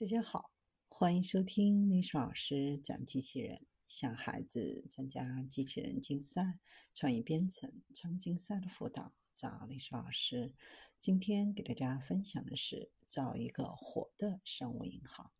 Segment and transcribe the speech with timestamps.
[0.00, 0.50] 大家好，
[0.88, 6.58] 欢迎收听历史老师讲机器人，向孩子参加机器人竞赛、
[6.94, 10.54] 创意编程、创竞赛的辅导，找历史老师。
[11.02, 15.32] 今天给大家分享的是造一个活的生物银行。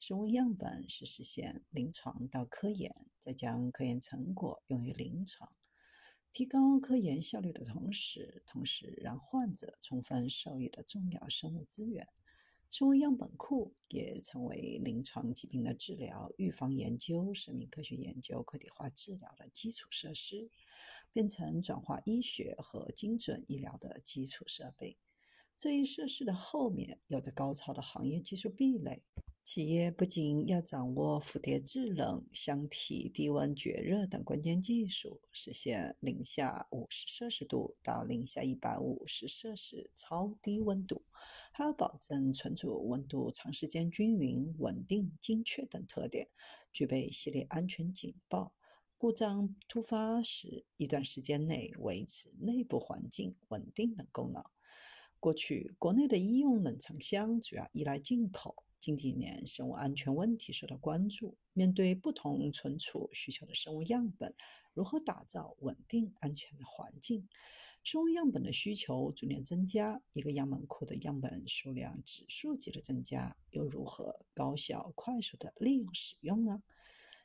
[0.00, 5.48] 生物样本是实现临床到科研，再将科研成果用于临床，
[6.32, 12.08] 提高科研效率的同时，同时让患者充分受益的重要生物资源。
[12.72, 20.48] 生物样本库也成为临床疾病的治疗、预防研究、生命科学研究、个体化治疗的基础设施，
[21.12, 24.96] 变成转化医学和精准医疗的基础设备。
[25.58, 29.02] 这一设施的后面有着高超的行业技术壁垒。
[29.44, 41.02] 企业不仅要掌握浮叠制冷、箱体低温绝热等关键技术，实现零下五十摄氏度到零下一百五十摄氏超低温度，
[41.52, 46.28] 还要保证存储温度长时间均匀、稳定、精确等特点，
[46.72, 48.54] 具备系列安全警报、
[48.96, 54.40] 故障突发时一段时间内维持内部环境稳定等功能。
[55.18, 58.64] 过去，国内的医用冷藏箱主要依赖进口。
[58.82, 61.36] 近几年，生物安全问题受到关注。
[61.52, 64.34] 面对不同存储需求的生物样本，
[64.74, 67.28] 如何打造稳定安全的环境？
[67.84, 76.64] 生物样本的需求逐年增加，一个样本库的样本数量指数级的增加，又如何高效快速的利用使用呢？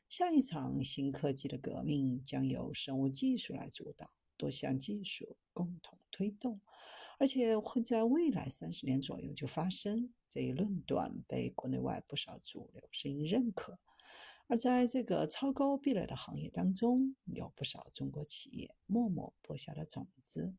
[0.08, 6.62] 下一场新科技的革命将由生物技术来主导，多项技术共同推动，
[7.18, 10.14] 而且会在未来三十年左右就发生。
[10.30, 13.80] 这一论断被国内外不少主流声音认可，
[14.48, 20.54] 而在这个超高壁垒的行业当中，有不少中国企业默默播下了种子。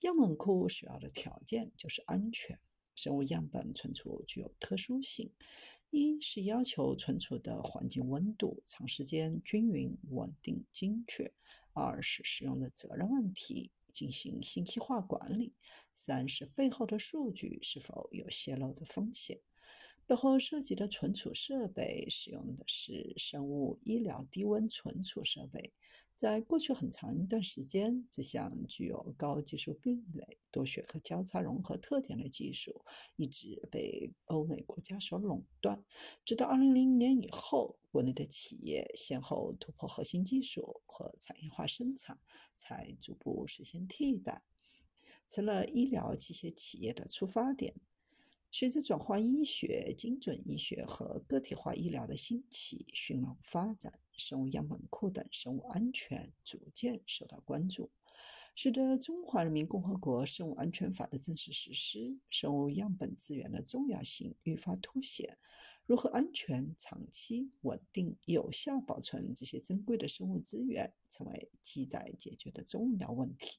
[0.00, 2.58] 样本库首要的条件就是安全，
[2.94, 5.32] 生物样本存储具有特殊性：
[5.90, 11.30] 一是要求存储的环境温度长时间均匀、稳定、精确；
[11.72, 13.70] 二是使用的责任问题。
[13.96, 15.54] 进行信息化管理。
[15.94, 19.40] 三是背后的数据是否有泄露的风险？
[20.06, 25.72] 背后涉及的存储设备使用的是生物医疗低温存储设备。
[26.16, 35.84] 在过去很长一段时间，这项具有高技术壁垒、多学科交叉融合特点的技术一直被欧美国家所垄断。
[36.24, 42.18] 直到2000年以后，国内的企业先后突破核心技术和产业化生产，
[42.56, 44.42] 才逐步实现替代，
[45.28, 47.74] 成了医疗器械企业的出发点。
[48.50, 57.90] 随着转化医学、精准医学和个体化医疗的兴起、迅猛发展，生物样本库等生物安全逐渐受到关注。
[58.58, 65.36] 随着《中华人民共和国生物安全法》的正式实施，生物样本资源的重要性愈发凸显。
[65.84, 73.58] 如何安全、长期、稳定、有效保存这些珍贵的生物资源，成为亟待解决的重要问题。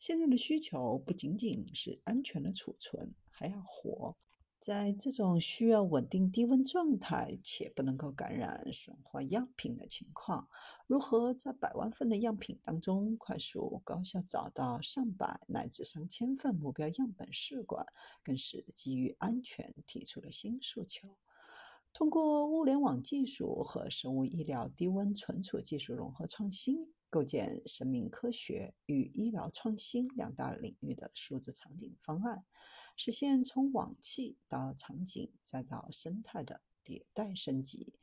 [0.00, 4.16] 现在的需求不仅仅是安全的储存，还要活。
[4.64, 10.48] 在这种需要稳定低温状态且不能够感染损坏样品的情况，
[10.86, 17.84] 如何在百万份的样品当中快速高效找到上百乃至上千份目标样本试管，
[18.22, 21.18] 更是基于安全提出了新诉求。
[21.92, 26.94] 通过物联网技术和生物医疗低温存储技术融合创新。
[27.14, 32.44] 构建生命科学与医疗创新两大领域的数字场景方案，
[32.96, 37.94] 实现从网器到场景再到生态的迭代升级。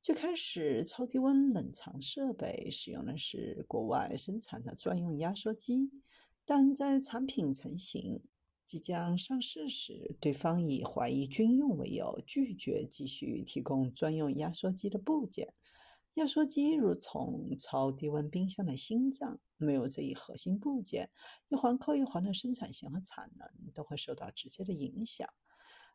[0.00, 5.92] 最开始，超低温冷藏设备使用的是国外生产的专用压缩机，
[6.44, 8.24] 但在产品成型、
[8.66, 15.54] 即将上市时，对方以怀疑军用为由，拒绝继续提供专用压缩机的部件。
[16.14, 21.08] 压缩机如同超低温冰箱的心脏，没有这一核心部件，
[21.48, 25.28] 一环扣一环的生产线和产能都会受到直接的影响。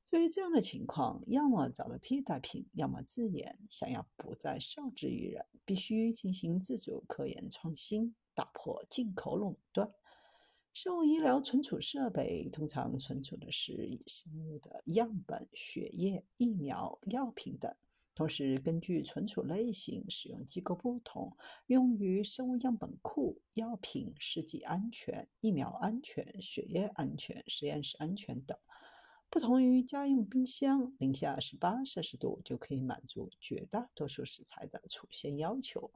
[0.09, 3.59] 对于这样的情况，要么找了替代品，要么自研。
[3.69, 9.91] 想要不再受制于人，必须进行自主科研创新，打破进口垄断。
[10.73, 17.75] 生物医疗存储设备通常存储的是生物的样本、血液、疫苗、药品等。
[18.15, 21.35] 同时，根据存储类型、使用机构不同，
[21.67, 28.57] 用于生物样本库、药品、试剂安全、疫苗安全、血液安全、实验室安全等。
[29.29, 35.91] 不同于家用冰箱，零下十八摄氏度就可以满足绝大多数食材的储鲜要求。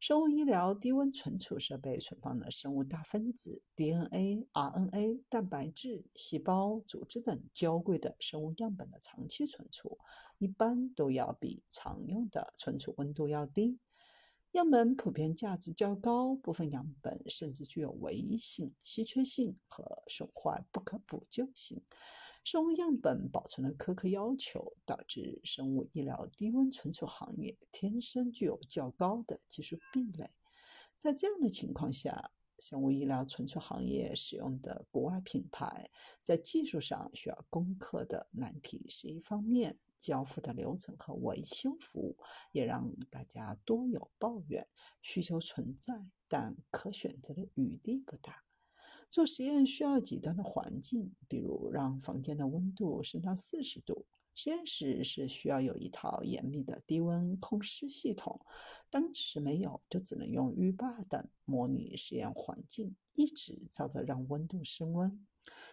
[0.00, 9.98] 生物医疗低温存储设备存放了生物大分子、DNA、RNA、蛋白质、细胞、组织等娇贵的生物样本的长期存储，
[10.38, 13.78] 一般都要比常用的存储温度要低。
[14.52, 21.82] 样本普遍价值较高，部分样本甚至具有唯一性、稀缺性和损坏不可补救性。
[22.42, 30.26] 生物样本保存的苛刻要求，导致生物医疗低温存储行业天生具有较高的技术壁垒。
[30.96, 35.90] 在这样的情况下，生物医疗存储行业使用的国外品牌，
[36.22, 42.16] 在技术上需要攻克的难题是一方面，交付的流程和维修服务
[42.52, 44.66] 也让大家多有抱怨。
[45.02, 48.44] 需求存在，但可选择的余地不大。
[49.10, 54.06] 做实验需要极端的环境，比如让房间的温度升到四十度。
[54.32, 58.40] 实验室是需要有一套严密的低温控湿系统，
[58.88, 65.26] 当时没有，就只能用浴霸等模拟实验环境，一直照着让温度升温。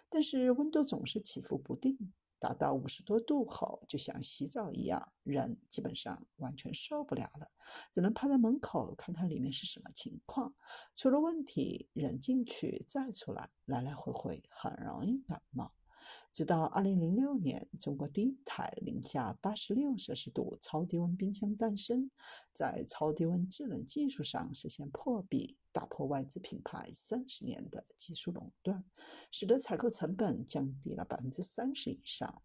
[0.10, 2.12] 但是温度总是起伏不定。
[2.40, 7.52] 达到五十多度后，就像洗澡一样，人基本上完全受不了了，
[7.92, 10.54] 只能趴在门口看看里面是什么情况。
[10.96, 15.72] 出了问题，人进去再出来，来来回回，很容易感冒。
[16.32, 22.12] 直到二零零六年，中国第一台零下八十六摄氏度超低温冰箱诞生，
[22.54, 28.84] 在超低温制冷技术上实现破壁，打破外资品牌三十年的技术垄断，
[29.32, 32.42] 使得采购成本降低了百分之三十以上。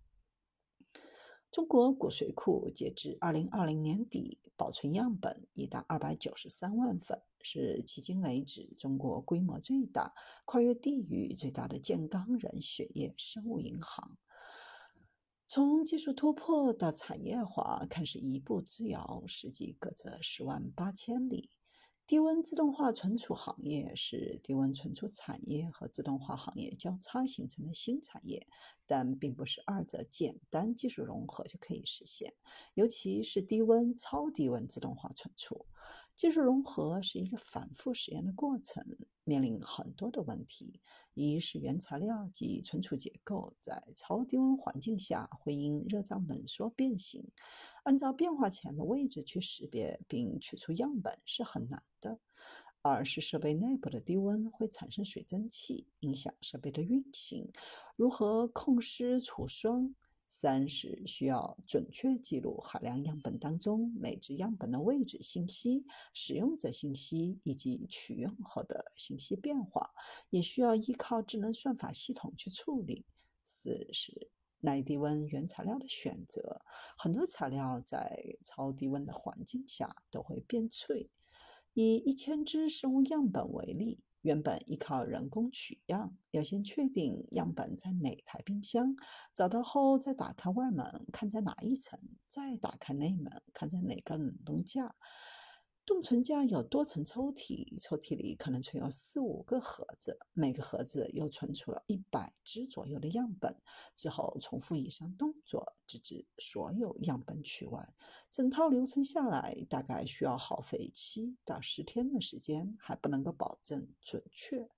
[1.52, 10.14] 中国骨髓库截至二零二零年底，保存样本已达二百九十三万份，是迄今为止中国规模最大、
[10.46, 14.16] 跨越地域最大的健康人血液生物银行。
[15.46, 21.50] 从技术突破到产业化，看似一步之遥，实际隔着十万八千里。
[22.04, 28.46] 低温自动化存储行业是低温存储产业和自动化行业交叉形成的新产业，
[28.86, 32.34] 但并不是二者简单技术融合就可以实现，
[32.74, 35.64] 尤其是低温、超低温自动化存储。
[36.22, 38.80] 技术融合是一个反复实验的过程，
[39.24, 40.80] 面临很多的问题。
[41.14, 47.32] 一是原材料及存储结构在超低温环境下会因热胀冷缩变形，
[47.82, 52.20] 按照变化前的位置去识别并取出样本是很难的。
[52.82, 57.50] 二是设备内部的低温会产生水蒸气，影响设备的运行，
[57.96, 59.96] 如何控湿除霜？
[60.34, 65.84] 三是需要准确记录海量样本当中每只样本的位置信息、
[66.14, 69.90] 使用者信息以及取用后的信息变化，
[70.30, 73.04] 也需要依靠智能算法系统去处理。
[73.44, 74.30] 四是
[74.60, 76.62] 耐低温原材料的选择，
[76.96, 81.10] 很多材料在超低温的环境下都会变脆。
[81.74, 84.02] 以一千只生物样本为例。
[84.22, 88.96] 原本依靠人工取样，要先确定样本在哪台冰箱，
[89.34, 94.94] 找到后再打开外门看在哪一层，再打开内门看在哪个冷冻架。
[95.84, 103.60] 冻存架有多层抽屉，抽屉里可能存有四五个盒子，每个盒子又存储了一百只左右的样本。
[103.96, 107.84] 之后重复以上动作，直至所有样本取完。
[108.30, 114.70] 整套流程下来，大概需要耗费七到十天的时间，还不能够保证准确。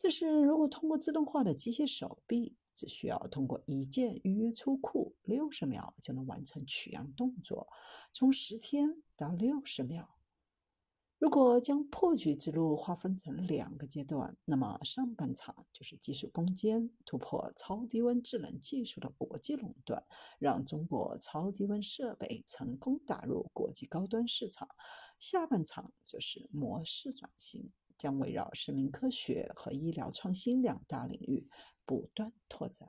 [0.00, 7.68] 但是如果通过自动化的机械手臂，只需要通过一键预约出库，六十秒就能完成取样动作，
[8.10, 10.16] 从十天到六十秒。
[11.18, 20.04] 如果将破局之路划分成两个阶段，那么上半场就是技术攻坚，突破超低温制冷技术的国际垄断，
[20.38, 24.68] 让中国超低温设备成功打入国际高端市场；
[25.18, 31.48] 下半场则是模式转型，将围绕生命科学和医疗创新两大领域
[31.86, 32.88] 不断拓展。